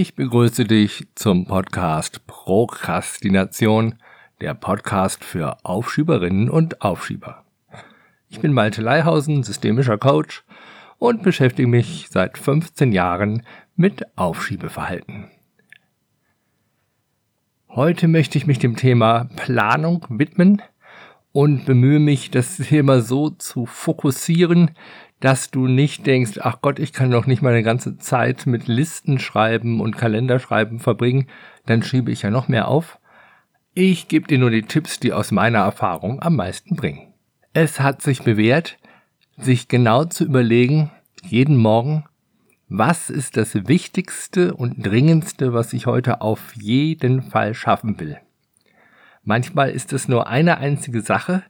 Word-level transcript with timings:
Ich 0.00 0.14
begrüße 0.14 0.64
dich 0.64 1.08
zum 1.14 1.44
Podcast 1.44 2.26
Prokrastination, 2.26 3.96
der 4.40 4.54
Podcast 4.54 5.22
für 5.22 5.58
Aufschieberinnen 5.62 6.48
und 6.48 6.80
Aufschieber. 6.80 7.44
Ich 8.30 8.40
bin 8.40 8.54
Malte 8.54 8.80
Leihausen, 8.80 9.42
systemischer 9.42 9.98
Coach 9.98 10.42
und 10.96 11.22
beschäftige 11.22 11.68
mich 11.68 12.06
seit 12.08 12.38
15 12.38 12.92
Jahren 12.92 13.42
mit 13.76 14.06
Aufschiebeverhalten. 14.16 15.28
Heute 17.68 18.08
möchte 18.08 18.38
ich 18.38 18.46
mich 18.46 18.58
dem 18.58 18.76
Thema 18.76 19.28
Planung 19.36 20.06
widmen 20.08 20.62
und 21.32 21.64
bemühe 21.64 22.00
mich, 22.00 22.30
das 22.30 22.56
Thema 22.56 23.00
so 23.00 23.30
zu 23.30 23.66
fokussieren, 23.66 24.72
dass 25.20 25.50
du 25.50 25.66
nicht 25.66 26.06
denkst, 26.06 26.38
ach 26.40 26.60
Gott, 26.62 26.78
ich 26.78 26.92
kann 26.92 27.10
doch 27.10 27.26
nicht 27.26 27.42
meine 27.42 27.62
ganze 27.62 27.98
Zeit 27.98 28.46
mit 28.46 28.66
Listen 28.66 29.18
schreiben 29.18 29.80
und 29.80 29.96
Kalenderschreiben 29.96 30.80
verbringen, 30.80 31.26
dann 31.66 31.82
schiebe 31.82 32.10
ich 32.10 32.22
ja 32.22 32.30
noch 32.30 32.48
mehr 32.48 32.68
auf. 32.68 32.98
Ich 33.74 34.08
gebe 34.08 34.26
dir 34.26 34.38
nur 34.38 34.50
die 34.50 34.62
Tipps, 34.62 34.98
die 34.98 35.12
aus 35.12 35.30
meiner 35.30 35.60
Erfahrung 35.60 36.20
am 36.22 36.36
meisten 36.36 36.74
bringen. 36.74 37.12
Es 37.52 37.80
hat 37.80 38.02
sich 38.02 38.22
bewährt, 38.22 38.78
sich 39.36 39.68
genau 39.68 40.04
zu 40.04 40.24
überlegen, 40.24 40.90
jeden 41.22 41.56
Morgen, 41.56 42.04
was 42.68 43.10
ist 43.10 43.36
das 43.36 43.54
Wichtigste 43.68 44.54
und 44.54 44.86
Dringendste, 44.86 45.52
was 45.52 45.72
ich 45.72 45.86
heute 45.86 46.20
auf 46.20 46.54
jeden 46.54 47.22
Fall 47.22 47.54
schaffen 47.54 48.00
will. 48.00 48.18
Manchmal 49.22 49.70
ist 49.70 49.92
es 49.92 50.08
nur 50.08 50.26
eine 50.28 50.58
einzige 50.58 51.02
Sache, 51.02 51.42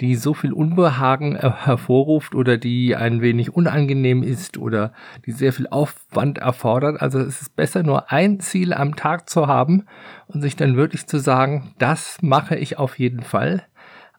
die 0.00 0.16
so 0.16 0.34
viel 0.34 0.52
Unbehagen 0.52 1.36
hervorruft 1.36 2.34
oder 2.34 2.56
die 2.56 2.96
ein 2.96 3.20
wenig 3.20 3.54
unangenehm 3.54 4.22
ist 4.22 4.56
oder 4.56 4.92
die 5.26 5.32
sehr 5.32 5.52
viel 5.52 5.68
Aufwand 5.68 6.38
erfordert. 6.38 7.00
Also 7.00 7.18
es 7.18 7.42
ist 7.42 7.56
besser, 7.56 7.82
nur 7.82 8.10
ein 8.10 8.40
Ziel 8.40 8.72
am 8.72 8.96
Tag 8.96 9.28
zu 9.28 9.46
haben 9.46 9.84
und 10.28 10.40
sich 10.40 10.56
dann 10.56 10.76
wirklich 10.76 11.06
zu 11.06 11.18
sagen, 11.18 11.74
das 11.78 12.18
mache 12.22 12.56
ich 12.56 12.78
auf 12.78 12.98
jeden 12.98 13.22
Fall, 13.22 13.66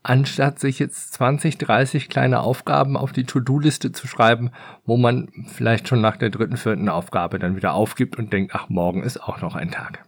anstatt 0.03 0.59
sich 0.59 0.79
jetzt 0.79 1.13
20, 1.13 1.57
30 1.57 2.07
kleine 2.07 2.41
Aufgaben 2.41 2.95
auf 2.95 3.11
die 3.11 3.23
To-Do-Liste 3.23 3.91
zu 3.91 4.07
schreiben, 4.07 4.51
wo 4.85 4.97
man 4.97 5.29
vielleicht 5.47 5.87
schon 5.87 6.01
nach 6.01 6.17
der 6.17 6.29
dritten, 6.29 6.57
vierten 6.57 6.89
Aufgabe 6.89 7.39
dann 7.39 7.55
wieder 7.55 7.73
aufgibt 7.73 8.17
und 8.17 8.31
denkt, 8.31 8.53
ach, 8.53 8.69
morgen 8.69 9.01
ist 9.01 9.17
auch 9.17 9.41
noch 9.41 9.55
ein 9.55 9.71
Tag. 9.71 10.05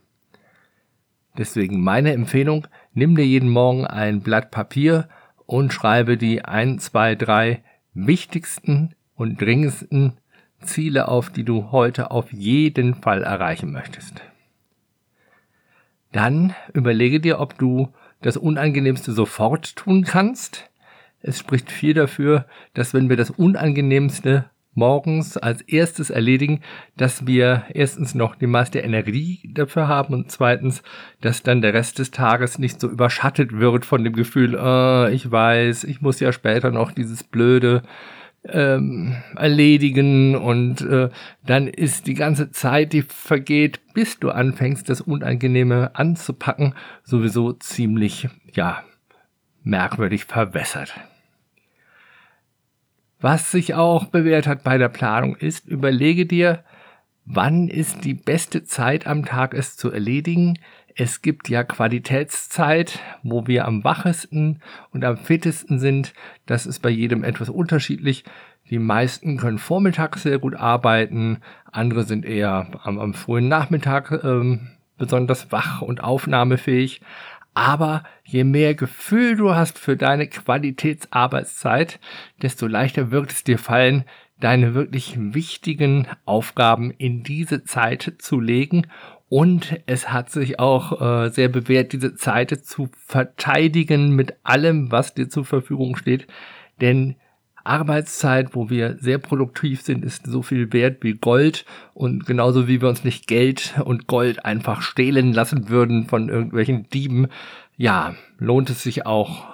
Deswegen 1.38 1.82
meine 1.82 2.14
Empfehlung, 2.14 2.68
nimm 2.94 3.16
dir 3.16 3.26
jeden 3.26 3.50
Morgen 3.50 3.86
ein 3.86 4.22
Blatt 4.22 4.52
Papier 4.52 5.10
und 5.46 5.74
schreibe 5.74 6.18
die 6.18 6.44
ein, 6.44 6.80
zwei, 6.80 7.16
drei 7.16 7.64
wichtigsten 7.94 8.96
und 9.16 9.42
dringendsten 9.42 10.18
Ziele 10.62 11.08
auf, 11.08 11.30
die 11.30 11.44
du 11.44 11.72
heute 11.72 12.12
auf 12.12 12.32
jeden 12.32 12.96
Fall 12.96 13.24
erreichen 13.24 13.72
möchtest. 13.72 14.22
Dann 16.12 16.56
überlege 16.74 17.20
dir, 17.20 17.40
ob 17.40 17.58
du 17.58 17.90
das 18.22 18.38
Unangenehmste 18.38 19.12
sofort 19.12 19.76
tun 19.76 20.04
kannst. 20.04 20.70
Es 21.22 21.40
spricht 21.40 21.72
viel 21.72 21.94
dafür, 21.94 22.46
dass 22.74 22.94
wenn 22.94 23.10
wir 23.10 23.18
das 23.18 23.30
Unangenehmste 23.32 24.50
morgens 24.76 25.38
als 25.38 25.62
erstes 25.62 26.10
erledigen, 26.10 26.62
dass 26.98 27.26
wir 27.26 27.64
erstens 27.74 28.14
noch 28.14 28.36
die 28.36 28.48
meiste 28.48 28.80
Energie 28.80 29.52
dafür 29.54 29.88
haben 29.88 30.14
und 30.14 30.32
zweitens, 30.32 30.84
dass 31.22 31.42
dann 31.42 31.62
der 31.62 31.74
Rest 31.74 32.00
des 32.00 32.12
Tages 32.12 32.60
nicht 32.60 32.80
so 32.80 32.90
überschattet 32.90 33.58
wird 33.58 33.86
von 33.86 34.04
dem 34.04 34.14
Gefühl, 34.14 34.56
äh, 34.56 35.14
ich 35.14 35.32
weiß, 35.32 35.86
ich 35.86 36.02
muss 36.02 36.20
ja 36.20 36.32
später 36.32 36.72
noch 36.72 36.92
dieses 36.92 37.24
blöde 37.24 37.82
ähm, 38.48 39.16
erledigen 39.36 40.36
und 40.36 40.82
äh, 40.82 41.10
dann 41.46 41.68
ist 41.68 42.08
die 42.08 42.14
ganze 42.14 42.52
Zeit, 42.52 42.94
die 42.94 43.02
vergeht, 43.02 43.80
bis 43.94 44.20
du 44.20 44.30
anfängst, 44.30 44.88
das 44.90 45.02
Unangenehme 45.02 45.96
anzupacken, 45.96 46.76
sowieso 47.04 47.54
ziemlich, 47.54 48.30
ja, 48.54 48.84
merkwürdig 49.64 50.26
verwässert. 50.26 50.94
Was 53.20 53.52
sich 53.52 53.74
auch 53.74 54.06
bewährt 54.06 54.48
hat 54.48 54.64
bei 54.64 54.78
der 54.78 54.90
Planung 54.90 55.36
ist, 55.36 55.68
überlege 55.68 56.26
dir, 56.26 56.64
wann 57.26 57.68
ist 57.68 58.04
die 58.06 58.14
beste 58.14 58.64
Zeit 58.64 59.08
am 59.08 59.26
Tag, 59.26 59.54
es 59.54 59.78
zu 59.78 59.92
erledigen. 59.92 60.60
Es 60.96 61.22
gibt 61.22 61.50
ja 61.50 61.64
Qualitätszeit, 61.64 63.00
wo 63.24 63.48
wir 63.48 63.66
am 63.66 63.84
wachesten 63.84 64.62
und 64.92 65.04
am 65.04 65.18
fittesten 65.18 65.80
sind. 65.80 66.14
Das 66.46 66.66
ist 66.66 66.80
bei 66.80 66.90
jedem 66.90 67.24
etwas 67.24 67.50
unterschiedlich. 67.50 68.24
Die 68.70 68.80
meisten 68.80 69.38
können 69.38 69.60
vormittags 69.60 70.24
sehr 70.24 70.40
gut 70.40 70.56
arbeiten, 70.56 71.40
andere 71.72 72.04
sind 72.04 72.26
eher 72.26 72.68
am, 72.84 73.00
am 73.00 73.14
frühen 73.14 73.48
Nachmittag 73.48 74.24
ähm, 74.24 74.72
besonders 74.98 75.52
wach 75.52 75.82
und 75.82 76.04
aufnahmefähig. 76.04 77.02
Aber 77.56 78.04
je 78.26 78.44
mehr 78.44 78.76
Gefühl 78.76 79.38
du 79.38 79.56
hast 79.56 79.80
für 79.80 79.96
deine 79.96 80.28
Qualitätsarbeitszeit, 80.28 82.00
desto 82.42 82.68
leichter 82.68 83.12
wird 83.12 83.32
es 83.32 83.46
dir 83.46 83.58
fallen, 83.58 84.04
deine 84.42 84.74
wirklich 84.74 85.16
wichtigen 85.18 86.08
Aufgaben 86.26 86.92
in 86.92 87.24
diese 87.24 87.64
Zeit 87.64 88.16
zu 88.20 88.42
legen. 88.42 88.88
Und 89.30 89.80
es 89.86 90.12
hat 90.12 90.30
sich 90.30 90.60
auch 90.60 91.02
äh, 91.02 91.30
sehr 91.30 91.48
bewährt, 91.48 91.94
diese 91.94 92.16
Zeit 92.16 92.52
zu 92.52 92.90
verteidigen 92.94 94.12
mit 94.12 94.36
allem, 94.44 94.92
was 94.92 95.14
dir 95.14 95.30
zur 95.30 95.46
Verfügung 95.46 95.96
steht. 95.96 96.28
Denn 96.82 97.16
Arbeitszeit, 97.66 98.56
wo 98.56 98.70
wir 98.70 98.98
sehr 99.00 99.18
produktiv 99.18 99.82
sind, 99.82 100.06
ist 100.06 100.26
so 100.28 100.42
viel 100.42 100.72
wert 100.72 101.04
wie 101.04 101.14
Gold. 101.14 101.66
Und 101.94 102.26
genauso 102.26 102.68
wie 102.68 102.82
wir 102.82 102.90
uns 102.90 103.04
nicht 103.04 103.28
Geld 103.28 103.76
und 103.84 104.08
Gold 104.08 104.46
einfach 104.46 104.82
stehlen 104.82 105.34
lassen 105.34 105.70
würden 105.70 106.08
von 106.08 106.30
irgendwelchen 106.30 106.90
Dieben, 106.90 107.28
ja, 107.78 108.16
lohnt 108.38 108.70
es 108.70 108.84
sich 108.84 109.06
auch 109.06 109.46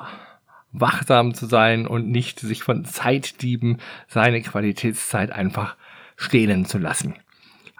wachsam 0.71 1.33
zu 1.33 1.45
sein 1.45 1.87
und 1.87 2.09
nicht 2.09 2.39
sich 2.39 2.63
von 2.63 2.85
Zeitdieben 2.85 3.77
seine 4.07 4.41
Qualitätszeit 4.41 5.31
einfach 5.31 5.75
stehlen 6.15 6.65
zu 6.65 6.77
lassen. 6.77 7.15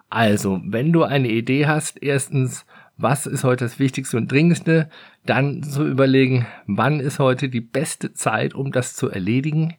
Also, 0.09 0.59
wenn 0.65 0.91
du 0.91 1.03
eine 1.03 1.29
Idee 1.29 1.67
hast, 1.67 2.01
erstens, 2.03 2.65
was 2.97 3.25
ist 3.25 3.43
heute 3.43 3.65
das 3.65 3.79
Wichtigste 3.79 4.17
und 4.17 4.31
Dringendste, 4.31 4.89
dann 5.25 5.63
zu 5.63 5.87
überlegen, 5.87 6.45
wann 6.67 6.99
ist 6.99 7.19
heute 7.19 7.49
die 7.49 7.61
beste 7.61 8.13
Zeit, 8.13 8.53
um 8.53 8.71
das 8.71 8.95
zu 8.95 9.09
erledigen. 9.09 9.75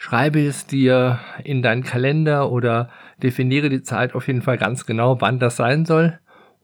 Schreibe 0.00 0.40
es 0.46 0.64
dir 0.64 1.18
in 1.42 1.60
deinen 1.60 1.82
Kalender 1.82 2.52
oder 2.52 2.88
definiere 3.20 3.68
die 3.68 3.82
Zeit 3.82 4.14
auf 4.14 4.28
jeden 4.28 4.42
Fall 4.42 4.56
ganz 4.56 4.86
genau, 4.86 5.20
wann 5.20 5.40
das 5.40 5.56
sein 5.56 5.84
soll 5.84 6.20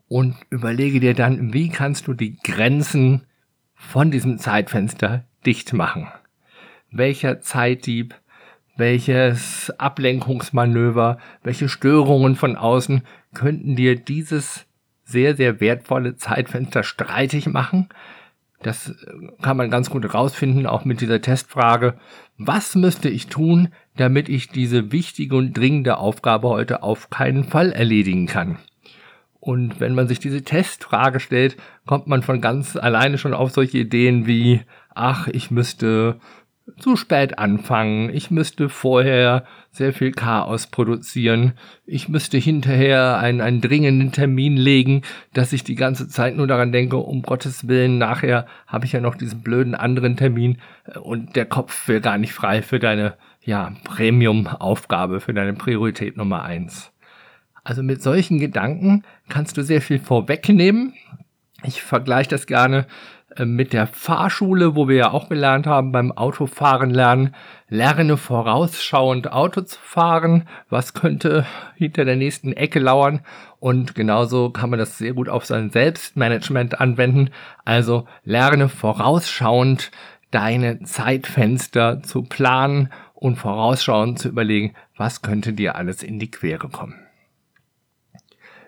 und 0.07 0.37
überlege 0.51 1.01
dir 1.01 1.15
dann, 1.15 1.53
wie 1.53 1.69
kannst 1.69 2.07
du 2.07 2.15
die 2.15 2.37
Grenzen 2.37 3.27
von 3.75 4.13
diesem 4.13 4.39
Zeitfenster 4.39 5.25
dicht 5.45 5.73
machen. 5.73 6.07
Welcher 6.93 7.41
Zeitdieb, 7.41 8.15
welches 8.77 9.73
Ablenkungsmanöver, 9.79 11.19
welche 11.43 11.69
Störungen 11.69 12.37
von 12.37 12.55
außen 12.55 13.03
könnten 13.35 13.75
dir 13.75 13.97
dieses 13.97 14.65
sehr, 15.03 15.35
sehr 15.35 15.61
wertvolle 15.61 16.15
Zeitfenster 16.15 16.85
streitig 16.85 17.49
machen? 17.49 17.89
Das 18.65 18.89
äh, 18.89 18.95
kann 19.43 19.57
man 19.57 19.71
ganz 19.71 19.91
gut 19.91 20.13
rausfinden, 20.13 20.67
auch 20.67 20.85
mit 20.85 21.01
dieser 21.01 21.21
Testfrage. 21.21 21.95
Was 22.39 22.75
müsste 22.75 23.09
ich 23.09 23.29
tun, 23.29 23.69
damit 23.97 24.29
ich 24.29 24.49
diese 24.49 24.91
wichtige 24.91 25.37
und 25.37 25.57
dringende 25.57 25.99
Aufgabe 25.99 26.49
heute 26.49 26.83
auf 26.83 27.11
keinen 27.11 27.45
Fall 27.45 27.71
erledigen 27.71 28.27
kann? 28.27 28.57
Und 29.39 29.79
wenn 29.79 29.95
man 29.95 30.09
sich 30.09 30.19
diese 30.19 30.43
Testfrage 30.43 31.21
stellt, 31.21 31.57
kommt 31.85 32.07
man 32.07 32.23
von 32.23 32.41
ganz 32.41 32.77
alleine 32.77 33.19
schon 33.19 33.35
auf 33.35 33.53
solche 33.53 33.79
Ideen 33.79 34.27
wie, 34.27 34.63
ach, 34.95 35.29
ich 35.29 35.51
müsste 35.51 36.17
zu 36.79 36.97
spät 36.97 37.39
anfangen, 37.39 38.09
ich 38.15 38.31
müsste 38.31 38.69
vorher 38.69 39.45
sehr 39.71 39.93
viel 39.93 40.13
Chaos 40.13 40.67
produzieren, 40.67 41.53
ich 41.85 42.09
müsste 42.09 42.39
hinterher 42.39 43.19
einen, 43.19 43.41
einen 43.41 43.61
dringenden 43.61 44.13
Termin 44.13 44.57
legen, 44.57 45.03
dass 45.35 45.53
ich 45.53 45.63
die 45.63 45.75
ganze 45.75 46.09
Zeit 46.09 46.37
nur 46.37 46.47
daran 46.47 46.73
denke, 46.73 46.97
um 46.97 47.23
Gottes 47.23 47.69
Willen, 47.69 47.99
nachher 47.99 48.47
habe 48.67 48.87
ich 48.87 48.93
ja 48.93 49.01
noch 49.01 49.15
diesen 49.15 49.43
blöden 49.43 49.75
anderen 49.75 50.17
Termin 50.17 50.59
äh, 50.87 50.99
und 50.99 51.37
der 51.37 51.47
Kopf 51.47 51.87
wäre 51.87 52.01
gar 52.01 52.19
nicht 52.19 52.33
frei 52.33 52.63
für 52.63 52.79
deine, 52.79 53.15
ja, 53.43 53.73
Premium-Aufgabe, 53.85 55.21
für 55.21 55.35
deine 55.35 55.53
Priorität 55.53 56.17
Nummer 56.17 56.45
eins. 56.45 56.93
Also 57.63 57.83
mit 57.83 58.03
solchen 58.03 58.39
Gedanken 58.39 59.05
kannst 59.29 59.57
du 59.57 59.63
sehr 59.63 59.83
viel 59.83 59.99
vorwegnehmen. 59.99 60.95
Ich 61.63 61.83
vergleiche 61.83 62.31
das 62.31 62.47
gerne 62.47 62.87
mit 63.41 63.73
der 63.73 63.87
Fahrschule, 63.87 64.77
wo 64.77 64.89
wir 64.89 64.97
ja 64.97 65.11
auch 65.11 65.29
gelernt 65.29 65.67
haben 65.67 65.93
beim 65.93 66.13
Autofahren 66.13 66.91
lernen. 66.91 67.35
Lerne 67.69 68.17
vorausschauend 68.17 69.33
Auto 69.33 69.63
zu 69.63 69.79
fahren. 69.81 70.49
Was 70.69 70.95
könnte 70.95 71.47
hinter 71.77 72.05
der 72.05 72.17
nächsten 72.17 72.53
Ecke 72.53 72.79
lauern? 72.79 73.21
Und 73.59 73.95
genauso 73.95 74.51
kann 74.51 74.71
man 74.71 74.79
das 74.79 74.99
sehr 74.99 75.15
gut 75.15 75.29
auf 75.29 75.45
sein 75.45 75.71
Selbstmanagement 75.71 76.81
anwenden. 76.81 77.31
Also 77.65 78.07
lerne 78.23 78.69
vorausschauend 78.69 79.91
deine 80.31 80.81
Zeitfenster 80.83 82.03
zu 82.03 82.23
planen 82.23 82.91
und 83.15 83.37
vorausschauend 83.37 84.19
zu 84.19 84.29
überlegen, 84.29 84.75
was 84.97 85.23
könnte 85.23 85.53
dir 85.53 85.77
alles 85.77 86.03
in 86.03 86.19
die 86.19 86.31
Quere 86.31 86.69
kommen. 86.69 86.95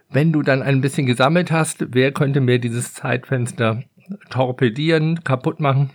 wenn 0.08 0.32
du 0.32 0.42
dann 0.42 0.62
ein 0.62 0.80
bisschen 0.80 1.06
gesammelt 1.06 1.50
hast, 1.50 1.86
wer 1.90 2.12
könnte 2.12 2.40
mir 2.40 2.58
dieses 2.58 2.94
Zeitfenster 2.94 3.82
torpedieren, 4.30 5.22
kaputt 5.24 5.60
machen, 5.60 5.90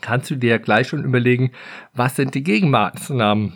kannst 0.00 0.30
du 0.30 0.36
dir 0.36 0.58
gleich 0.58 0.88
schon 0.88 1.04
überlegen, 1.04 1.52
was 1.94 2.16
sind 2.16 2.34
die 2.34 2.42
Gegenmaßnahmen. 2.42 3.54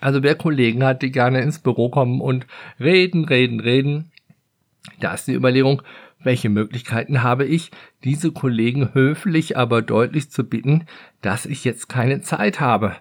Also 0.00 0.22
wer 0.22 0.34
Kollegen 0.34 0.84
hat, 0.84 1.02
die 1.02 1.10
gerne 1.10 1.40
ins 1.40 1.58
Büro 1.58 1.88
kommen 1.88 2.20
und 2.20 2.46
reden, 2.78 3.24
reden, 3.24 3.60
reden, 3.60 4.10
da 5.00 5.14
ist 5.14 5.26
die 5.26 5.34
Überlegung, 5.34 5.82
welche 6.22 6.48
Möglichkeiten 6.48 7.22
habe 7.22 7.44
ich, 7.44 7.70
diese 8.04 8.32
Kollegen 8.32 8.94
höflich, 8.94 9.56
aber 9.56 9.82
deutlich 9.82 10.30
zu 10.30 10.44
bitten, 10.44 10.86
dass 11.22 11.46
ich 11.46 11.64
jetzt 11.64 11.88
keine 11.88 12.20
Zeit 12.20 12.60
habe. 12.60 12.96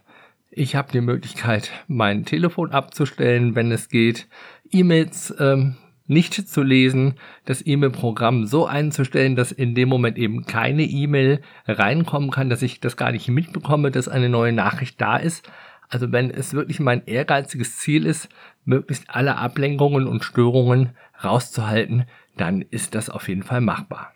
Ich 0.51 0.75
habe 0.75 0.91
die 0.91 1.01
Möglichkeit, 1.01 1.71
mein 1.87 2.23
Telefon 2.23 2.71
abzustellen, 2.71 3.55
wenn 3.55 3.71
es 3.71 3.89
geht, 3.89 4.27
E-Mails 4.71 5.33
ähm, 5.39 5.75
nicht 6.07 6.33
zu 6.47 6.61
lesen, 6.61 7.15
das 7.45 7.65
E-Mail-Programm 7.65 8.45
so 8.45 8.65
einzustellen, 8.67 9.35
dass 9.35 9.51
in 9.51 9.73
dem 9.73 9.89
Moment 9.89 10.17
eben 10.17 10.45
keine 10.45 10.83
E-Mail 10.83 11.41
reinkommen 11.67 12.31
kann, 12.31 12.49
dass 12.49 12.61
ich 12.61 12.79
das 12.79 12.97
gar 12.97 13.11
nicht 13.11 13.27
mitbekomme, 13.27 13.91
dass 13.91 14.07
eine 14.07 14.29
neue 14.29 14.53
Nachricht 14.53 15.01
da 15.01 15.17
ist. 15.17 15.49
Also 15.89 16.11
wenn 16.11 16.29
es 16.29 16.53
wirklich 16.53 16.79
mein 16.79 17.05
ehrgeiziges 17.05 17.77
Ziel 17.77 18.05
ist, 18.05 18.29
möglichst 18.65 19.09
alle 19.09 19.37
Ablenkungen 19.37 20.07
und 20.07 20.23
Störungen 20.23 20.91
rauszuhalten, 21.23 22.05
dann 22.37 22.61
ist 22.61 22.95
das 22.95 23.09
auf 23.09 23.27
jeden 23.27 23.43
Fall 23.43 23.61
machbar. 23.61 24.11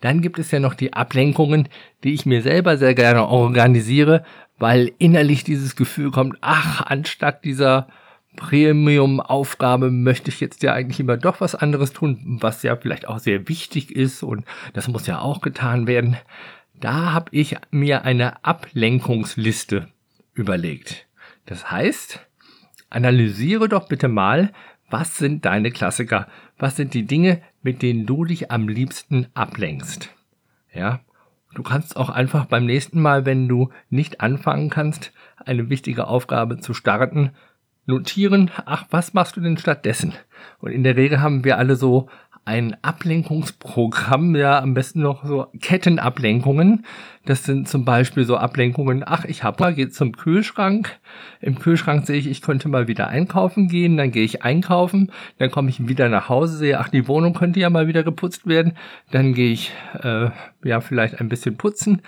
Dann 0.00 0.20
gibt 0.20 0.38
es 0.38 0.50
ja 0.50 0.60
noch 0.60 0.74
die 0.74 0.92
Ablenkungen, 0.92 1.68
die 2.04 2.14
ich 2.14 2.24
mir 2.24 2.42
selber 2.42 2.76
sehr 2.76 2.94
gerne 2.94 3.26
organisiere, 3.26 4.24
weil 4.58 4.92
innerlich 4.98 5.44
dieses 5.44 5.76
Gefühl 5.76 6.10
kommt, 6.10 6.38
ach, 6.40 6.82
anstatt 6.86 7.44
dieser 7.44 7.88
Premium-Aufgabe 8.38 9.90
möchte 9.90 10.30
ich 10.30 10.38
jetzt 10.38 10.62
ja 10.62 10.72
eigentlich 10.72 11.00
immer 11.00 11.16
doch 11.16 11.40
was 11.40 11.56
anderes 11.56 11.92
tun, 11.92 12.38
was 12.40 12.62
ja 12.62 12.76
vielleicht 12.76 13.08
auch 13.08 13.18
sehr 13.18 13.48
wichtig 13.48 13.90
ist 13.90 14.22
und 14.22 14.44
das 14.74 14.86
muss 14.86 15.08
ja 15.08 15.18
auch 15.18 15.40
getan 15.40 15.88
werden. 15.88 16.16
Da 16.80 17.12
habe 17.12 17.30
ich 17.32 17.56
mir 17.72 18.04
eine 18.04 18.44
Ablenkungsliste 18.44 19.88
überlegt. 20.34 21.06
Das 21.46 21.68
heißt, 21.72 22.24
analysiere 22.90 23.68
doch 23.68 23.88
bitte 23.88 24.06
mal, 24.06 24.52
was 24.88 25.18
sind 25.18 25.44
deine 25.44 25.72
Klassiker? 25.72 26.28
Was 26.58 26.76
sind 26.76 26.94
die 26.94 27.06
Dinge, 27.06 27.42
mit 27.62 27.82
denen 27.82 28.06
du 28.06 28.24
dich 28.24 28.52
am 28.52 28.68
liebsten 28.68 29.26
ablenkst? 29.34 30.14
Ja, 30.72 31.00
du 31.54 31.64
kannst 31.64 31.96
auch 31.96 32.08
einfach 32.08 32.46
beim 32.46 32.66
nächsten 32.66 33.00
Mal, 33.00 33.26
wenn 33.26 33.48
du 33.48 33.70
nicht 33.90 34.20
anfangen 34.20 34.70
kannst, 34.70 35.12
eine 35.44 35.68
wichtige 35.70 36.06
Aufgabe 36.06 36.58
zu 36.58 36.72
starten, 36.72 37.32
notieren, 37.88 38.50
ach, 38.66 38.84
was 38.90 39.14
machst 39.14 39.36
du 39.36 39.40
denn 39.40 39.58
stattdessen? 39.58 40.12
Und 40.60 40.70
in 40.70 40.84
der 40.84 40.96
Regel 40.96 41.20
haben 41.20 41.42
wir 41.42 41.58
alle 41.58 41.74
so 41.74 42.08
ein 42.44 42.76
Ablenkungsprogramm, 42.80 44.34
ja, 44.34 44.58
am 44.60 44.72
besten 44.72 45.02
noch 45.02 45.22
so 45.22 45.48
Kettenablenkungen. 45.60 46.86
Das 47.26 47.44
sind 47.44 47.68
zum 47.68 47.84
Beispiel 47.84 48.24
so 48.24 48.38
Ablenkungen, 48.38 49.02
ach, 49.06 49.26
ich 49.26 49.44
hab 49.44 49.60
mal, 49.60 49.74
geht 49.74 49.94
zum 49.94 50.12
Kühlschrank. 50.12 50.98
Im 51.42 51.58
Kühlschrank 51.58 52.06
sehe 52.06 52.18
ich, 52.18 52.26
ich 52.26 52.40
könnte 52.40 52.68
mal 52.68 52.88
wieder 52.88 53.08
einkaufen 53.08 53.68
gehen, 53.68 53.98
dann 53.98 54.12
gehe 54.12 54.24
ich 54.24 54.44
einkaufen, 54.44 55.12
dann 55.38 55.50
komme 55.50 55.68
ich 55.68 55.88
wieder 55.88 56.08
nach 56.08 56.30
Hause, 56.30 56.56
sehe, 56.56 56.80
ach, 56.80 56.88
die 56.88 57.06
Wohnung 57.06 57.34
könnte 57.34 57.60
ja 57.60 57.68
mal 57.68 57.86
wieder 57.86 58.02
geputzt 58.02 58.46
werden, 58.46 58.72
dann 59.10 59.34
gehe 59.34 59.52
ich, 59.52 59.72
äh, 60.02 60.30
ja, 60.64 60.80
vielleicht 60.80 61.20
ein 61.20 61.28
bisschen 61.28 61.58
putzen. 61.58 62.00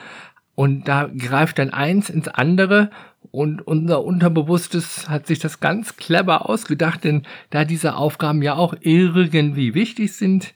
Und 0.55 0.89
da 0.89 1.11
greift 1.17 1.59
dann 1.59 1.71
eins 1.71 2.09
ins 2.09 2.29
andere 2.29 2.91
und 3.31 3.67
unser 3.67 4.03
Unterbewusstes 4.03 5.09
hat 5.09 5.27
sich 5.27 5.39
das 5.39 5.61
ganz 5.61 5.97
clever 5.97 6.49
ausgedacht, 6.49 7.05
denn 7.05 7.23
da 7.51 7.65
diese 7.65 7.97
Aufgaben 7.97 8.43
ja 8.43 8.55
auch 8.55 8.75
irgendwie 8.81 9.75
wichtig 9.75 10.15
sind, 10.15 10.55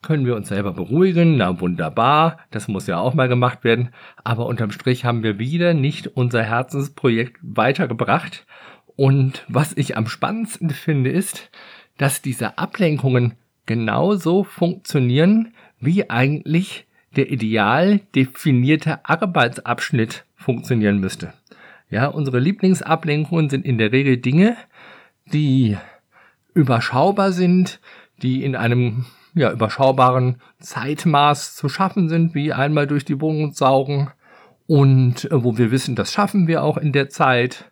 können 0.00 0.26
wir 0.26 0.36
uns 0.36 0.48
selber 0.48 0.72
beruhigen. 0.72 1.36
Na 1.36 1.60
wunderbar, 1.60 2.38
das 2.50 2.68
muss 2.68 2.86
ja 2.86 2.98
auch 2.98 3.14
mal 3.14 3.28
gemacht 3.28 3.64
werden. 3.64 3.90
Aber 4.22 4.46
unterm 4.46 4.70
Strich 4.70 5.04
haben 5.04 5.22
wir 5.22 5.38
wieder 5.38 5.74
nicht 5.74 6.06
unser 6.08 6.42
Herzensprojekt 6.42 7.38
weitergebracht. 7.42 8.46
Und 8.96 9.44
was 9.48 9.72
ich 9.76 9.96
am 9.96 10.06
spannendsten 10.06 10.70
finde, 10.70 11.10
ist, 11.10 11.50
dass 11.98 12.22
diese 12.22 12.58
Ablenkungen 12.58 13.34
genauso 13.66 14.44
funktionieren, 14.44 15.54
wie 15.80 16.10
eigentlich 16.10 16.86
der 17.16 17.30
ideal 17.30 18.00
definierte 18.14 19.04
Arbeitsabschnitt 19.04 20.24
funktionieren 20.36 20.98
müsste. 20.98 21.32
Ja, 21.90 22.06
unsere 22.06 22.40
Lieblingsablenkungen 22.40 23.50
sind 23.50 23.64
in 23.64 23.78
der 23.78 23.92
Regel 23.92 24.16
Dinge, 24.16 24.56
die 25.26 25.76
überschaubar 26.54 27.32
sind, 27.32 27.80
die 28.22 28.44
in 28.44 28.56
einem 28.56 29.06
ja, 29.34 29.50
überschaubaren 29.50 30.36
Zeitmaß 30.60 31.56
zu 31.56 31.68
schaffen 31.68 32.08
sind, 32.08 32.34
wie 32.34 32.52
einmal 32.52 32.86
durch 32.86 33.04
die 33.04 33.20
Wohnung 33.20 33.52
saugen. 33.52 34.10
Und 34.66 35.30
äh, 35.30 35.44
wo 35.44 35.58
wir 35.58 35.70
wissen, 35.70 35.94
das 35.94 36.12
schaffen 36.12 36.46
wir 36.46 36.62
auch 36.62 36.78
in 36.78 36.92
der 36.92 37.10
Zeit, 37.10 37.70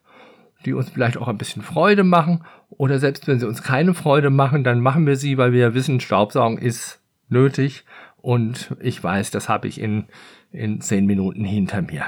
die 0.66 0.74
uns 0.74 0.90
vielleicht 0.90 1.16
auch 1.16 1.28
ein 1.28 1.38
bisschen 1.38 1.62
Freude 1.62 2.04
machen. 2.04 2.44
Oder 2.68 2.98
selbst 2.98 3.26
wenn 3.26 3.38
sie 3.38 3.46
uns 3.46 3.62
keine 3.62 3.94
Freude 3.94 4.30
machen, 4.30 4.64
dann 4.64 4.80
machen 4.80 5.06
wir 5.06 5.16
sie, 5.16 5.38
weil 5.38 5.52
wir 5.52 5.74
wissen, 5.74 6.00
Staubsaugen 6.00 6.58
ist 6.58 7.00
nötig. 7.28 7.84
Und 8.20 8.76
ich 8.80 9.02
weiß, 9.02 9.30
das 9.30 9.48
habe 9.48 9.68
ich 9.68 9.80
in, 9.80 10.04
in 10.52 10.80
zehn 10.80 11.06
Minuten 11.06 11.44
hinter 11.44 11.82
mir. 11.82 12.06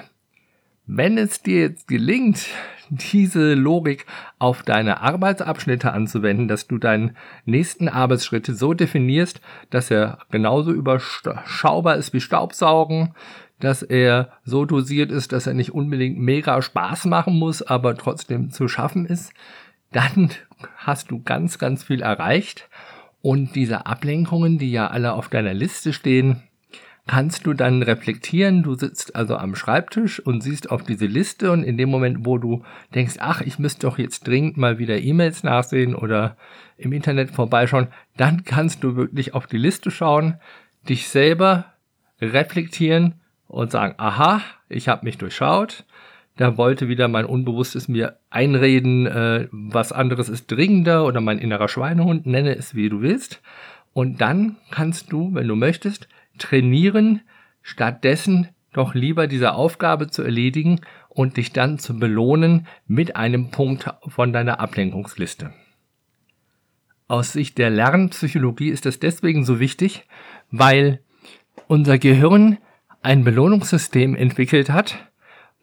Wenn 0.86 1.16
es 1.16 1.40
dir 1.40 1.60
jetzt 1.60 1.88
gelingt, 1.88 2.46
diese 2.90 3.54
Logik 3.54 4.04
auf 4.38 4.62
deine 4.62 5.00
Arbeitsabschnitte 5.00 5.92
anzuwenden, 5.92 6.46
dass 6.46 6.66
du 6.66 6.76
deinen 6.76 7.16
nächsten 7.46 7.88
Arbeitsschritte 7.88 8.54
so 8.54 8.74
definierst, 8.74 9.40
dass 9.70 9.90
er 9.90 10.18
genauso 10.30 10.72
überschaubar 10.72 11.96
ist 11.96 12.12
wie 12.12 12.20
Staubsaugen, 12.20 13.14
dass 13.60 13.82
er 13.82 14.32
so 14.44 14.66
dosiert 14.66 15.10
ist, 15.10 15.32
dass 15.32 15.46
er 15.46 15.54
nicht 15.54 15.72
unbedingt 15.72 16.18
mega 16.18 16.60
Spaß 16.60 17.06
machen 17.06 17.38
muss, 17.38 17.62
aber 17.62 17.96
trotzdem 17.96 18.50
zu 18.50 18.68
schaffen 18.68 19.06
ist, 19.06 19.32
dann 19.92 20.30
hast 20.76 21.10
du 21.10 21.22
ganz, 21.22 21.58
ganz 21.58 21.84
viel 21.84 22.02
erreicht. 22.02 22.68
Und 23.22 23.54
diese 23.54 23.86
Ablenkungen, 23.86 24.58
die 24.58 24.70
ja 24.70 24.88
alle 24.88 25.14
auf 25.14 25.30
deiner 25.30 25.54
Liste 25.54 25.94
stehen, 25.94 26.42
kannst 27.06 27.46
du 27.46 27.52
dann 27.52 27.82
reflektieren. 27.82 28.62
Du 28.62 28.74
sitzt 28.74 29.14
also 29.14 29.36
am 29.36 29.54
Schreibtisch 29.54 30.20
und 30.20 30.42
siehst 30.42 30.70
auf 30.70 30.82
diese 30.82 31.06
Liste 31.06 31.50
und 31.52 31.62
in 31.62 31.76
dem 31.76 31.90
Moment, 31.90 32.24
wo 32.24 32.38
du 32.38 32.64
denkst, 32.94 33.16
ach, 33.18 33.40
ich 33.40 33.58
müsste 33.58 33.86
doch 33.86 33.98
jetzt 33.98 34.26
dringend 34.26 34.56
mal 34.56 34.78
wieder 34.78 34.98
E-Mails 34.98 35.42
nachsehen 35.42 35.94
oder 35.94 36.36
im 36.76 36.92
Internet 36.92 37.30
vorbeischauen, 37.30 37.88
dann 38.16 38.44
kannst 38.44 38.82
du 38.82 38.96
wirklich 38.96 39.34
auf 39.34 39.46
die 39.46 39.58
Liste 39.58 39.90
schauen, 39.90 40.38
dich 40.88 41.08
selber 41.08 41.66
reflektieren 42.20 43.20
und 43.48 43.70
sagen, 43.70 43.94
aha, 43.98 44.40
ich 44.68 44.88
habe 44.88 45.04
mich 45.04 45.18
durchschaut. 45.18 45.84
Da 46.36 46.56
wollte 46.56 46.88
wieder 46.88 47.06
mein 47.06 47.26
Unbewusstes 47.26 47.86
mir 47.86 48.18
einreden, 48.28 49.06
äh, 49.06 49.46
was 49.52 49.92
anderes 49.92 50.28
ist 50.28 50.50
dringender 50.50 51.04
oder 51.04 51.20
mein 51.20 51.38
innerer 51.38 51.68
Schweinehund, 51.68 52.26
nenne 52.26 52.56
es 52.56 52.74
wie 52.74 52.88
du 52.88 53.02
willst. 53.02 53.40
Und 53.92 54.20
dann 54.20 54.56
kannst 54.72 55.12
du, 55.12 55.32
wenn 55.34 55.46
du 55.46 55.54
möchtest, 55.54 56.08
trainieren, 56.38 57.20
stattdessen 57.62 58.48
doch 58.72 58.94
lieber 58.94 59.26
diese 59.26 59.54
Aufgabe 59.54 60.08
zu 60.10 60.22
erledigen 60.22 60.80
und 61.08 61.36
dich 61.36 61.52
dann 61.52 61.78
zu 61.78 61.98
belohnen 61.98 62.66
mit 62.86 63.16
einem 63.16 63.50
Punkt 63.50 63.88
von 64.06 64.32
deiner 64.32 64.60
Ablenkungsliste. 64.60 65.52
Aus 67.06 67.32
Sicht 67.32 67.58
der 67.58 67.70
Lernpsychologie 67.70 68.70
ist 68.70 68.86
das 68.86 68.98
deswegen 68.98 69.44
so 69.44 69.60
wichtig, 69.60 70.06
weil 70.50 71.00
unser 71.68 71.98
Gehirn 71.98 72.58
ein 73.02 73.22
Belohnungssystem 73.22 74.16
entwickelt 74.16 74.70
hat, 74.70 75.10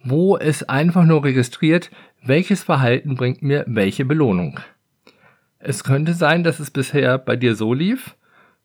wo 0.03 0.37
es 0.37 0.63
einfach 0.63 1.03
nur 1.03 1.23
registriert, 1.23 1.91
welches 2.23 2.63
Verhalten 2.63 3.15
bringt 3.15 3.41
mir 3.41 3.65
welche 3.67 4.05
Belohnung. 4.05 4.59
Es 5.59 5.83
könnte 5.83 6.13
sein, 6.13 6.43
dass 6.43 6.59
es 6.59 6.71
bisher 6.71 7.17
bei 7.17 7.35
dir 7.35 7.55
so 7.55 7.73
lief, 7.73 8.15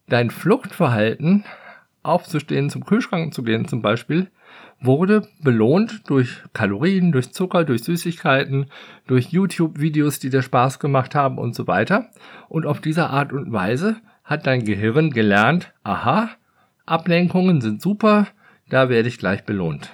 dein 0.08 0.30
Fluchtverhalten 0.30 1.44
aufzustehen, 2.06 2.70
zum 2.70 2.84
Kühlschrank 2.84 3.34
zu 3.34 3.42
gehen 3.42 3.68
zum 3.68 3.82
Beispiel, 3.82 4.30
wurde 4.80 5.28
belohnt 5.42 6.08
durch 6.08 6.42
Kalorien, 6.52 7.12
durch 7.12 7.32
Zucker, 7.32 7.64
durch 7.64 7.84
Süßigkeiten, 7.84 8.66
durch 9.06 9.28
YouTube-Videos, 9.28 10.18
die 10.18 10.30
dir 10.30 10.42
Spaß 10.42 10.78
gemacht 10.78 11.14
haben 11.14 11.38
und 11.38 11.54
so 11.54 11.66
weiter. 11.66 12.10
Und 12.48 12.66
auf 12.66 12.80
diese 12.80 13.10
Art 13.10 13.32
und 13.32 13.52
Weise 13.52 13.96
hat 14.24 14.46
dein 14.46 14.64
Gehirn 14.64 15.10
gelernt, 15.10 15.72
aha, 15.82 16.30
Ablenkungen 16.84 17.60
sind 17.60 17.80
super, 17.80 18.26
da 18.68 18.88
werde 18.88 19.08
ich 19.08 19.18
gleich 19.18 19.44
belohnt. 19.44 19.90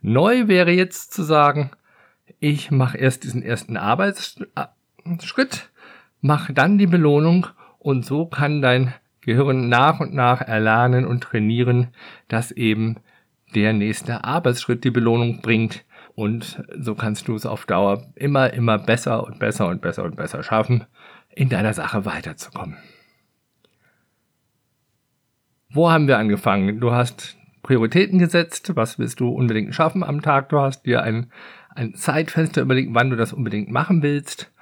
Neu 0.00 0.48
wäre 0.48 0.70
jetzt 0.70 1.12
zu 1.12 1.22
sagen, 1.22 1.70
ich 2.38 2.70
mache 2.70 2.96
erst 2.98 3.24
diesen 3.24 3.42
ersten 3.42 3.76
Arbeitsschritt, 3.76 5.70
mache 6.20 6.52
dann 6.52 6.78
die 6.78 6.86
Belohnung 6.86 7.46
und 7.78 8.04
so 8.04 8.26
kann 8.26 8.62
dein 8.62 8.94
Gehirn 9.20 9.68
nach 9.68 10.00
und 10.00 10.14
nach 10.14 10.40
erlernen 10.40 11.06
und 11.06 11.22
trainieren, 11.22 11.88
dass 12.28 12.50
eben 12.50 12.96
der 13.54 13.72
nächste 13.72 14.24
Arbeitsschritt 14.24 14.84
die 14.84 14.90
Belohnung 14.90 15.40
bringt. 15.40 15.84
Und 16.14 16.62
so 16.78 16.94
kannst 16.94 17.28
du 17.28 17.34
es 17.34 17.46
auf 17.46 17.66
Dauer 17.66 18.06
immer, 18.14 18.52
immer 18.52 18.78
besser 18.78 19.24
und 19.24 19.38
besser 19.38 19.68
und 19.68 19.80
besser 19.80 20.04
und 20.04 20.16
besser 20.16 20.42
schaffen. 20.42 20.86
in 21.32 21.48
deiner 21.48 21.72
Sache 21.72 22.04
weiterzukommen. 22.04 22.76
Wo 25.72 25.90
haben 25.90 26.08
wir 26.08 26.18
angefangen? 26.18 26.80
Du 26.80 26.90
hast 26.90 27.36
Prioritäten 27.62 28.18
gesetzt, 28.18 28.72
was 28.74 28.98
willst 28.98 29.20
du 29.20 29.28
unbedingt 29.28 29.74
schaffen 29.74 30.02
am 30.02 30.22
Tag, 30.22 30.48
du 30.48 30.58
hast 30.58 30.86
dir 30.86 31.02
ein, 31.02 31.30
ein 31.74 31.94
Zeitfenster 31.94 32.62
überlegt, 32.62 32.94
wann 32.94 33.10
du 33.10 33.16
das 33.16 33.32
unbedingt 33.32 33.70
machen 33.70 34.02
willst 34.02 34.52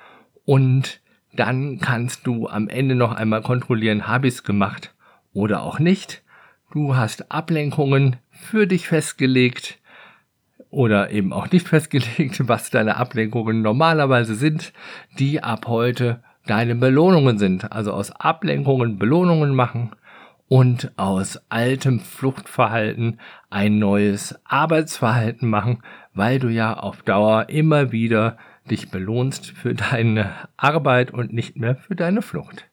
und 0.45 1.01
dann 1.39 1.79
kannst 1.79 2.27
du 2.27 2.49
am 2.49 2.69
Ende 2.69 2.95
noch 2.95 3.13
einmal 3.13 3.43
kontrollieren, 3.43 4.09
habe 4.09 4.27
ich 4.29 4.35
es 4.35 4.45
gemacht 4.45 4.95
oder 5.33 5.63
auch 5.63 5.79
nicht. 5.79 6.23
Du 6.73 6.97
hast 6.97 7.31
Ablenkungen 7.31 8.17
für 8.31 8.67
dich 8.67 8.89
festgelegt 8.89 9.79
oder 10.71 11.11
eben 11.11 11.33
auch 11.33 11.51
nicht 11.51 11.69
festgelegt, 11.75 12.49
was 12.49 12.71
deine 12.71 12.97
Ablenkungen 12.97 13.63
normalerweise 13.63 14.35
sind, 14.35 14.73
die 15.19 15.43
ab 15.43 15.67
heute 15.67 16.23
deine 16.47 16.75
Belohnungen 16.75 17.39
sind. 17.39 17.73
Also 17.73 17.93
aus 17.93 18.11
Ablenkungen 18.11 18.99
Belohnungen 18.99 19.55
machen 19.55 19.93
und 20.49 20.93
aus 20.97 21.41
altem 21.51 22.01
Fluchtverhalten 22.01 23.21
ein 23.51 23.79
neues 23.79 24.39
Arbeitsverhalten 24.45 25.49
machen, 25.49 25.83
weil 26.15 26.39
du 26.39 26.49
ja 26.49 26.75
auf 26.75 27.03
Dauer 27.03 27.49
immer 27.49 27.93
wieder 27.93 28.39
dich 28.71 28.91
belohnst 28.91 29.47
für 29.47 29.75
deine 29.75 30.49
Arbeit 30.57 31.13
und 31.13 31.33
nicht 31.33 31.57
mehr 31.57 31.75
für 31.77 31.97
deine 31.97 32.23
Flucht. 32.23 32.71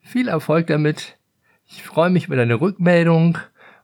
Viel 0.00 0.26
Erfolg 0.28 0.66
damit. 0.66 1.16
Ich 1.66 1.82
freue 1.82 2.10
mich 2.10 2.26
über 2.26 2.36
deine 2.36 2.60
Rückmeldung 2.60 3.38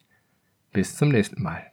Bis 0.72 0.98
zum 0.98 1.10
nächsten 1.10 1.44
Mal. 1.44 1.72